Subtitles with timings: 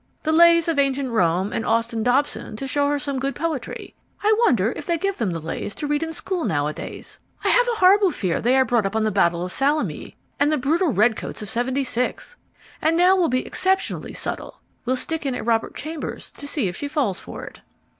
[0.23, 3.93] The Lays of Ancient Rome and Austin Dobson to show her some good poetry.
[4.23, 7.19] I wonder if they give them The Lays to read in school nowadays?
[7.43, 10.51] I have a horrible fear they are brought up on the battle of Salamis and
[10.51, 12.35] the brutal redcoats of '76.
[12.81, 16.75] And now we'll be exceptionally subtle: we'll stick in a Robert Chambers to see if
[16.75, 17.59] she falls for it."